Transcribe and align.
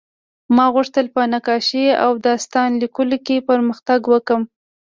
ما 0.55 0.65
غوښتل 0.75 1.05
په 1.15 1.21
نقاشۍ 1.33 1.85
او 2.03 2.11
داستان 2.27 2.69
لیکلو 2.81 3.17
کې 3.25 3.45
پرمختګ 3.49 3.99
وکړم 4.13 4.43